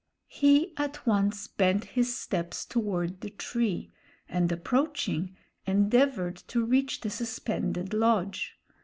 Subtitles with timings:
[0.29, 3.91] He at once bent his steps toward the tree,
[4.27, 8.57] and approaching, endeavored to reach the suspended lodge.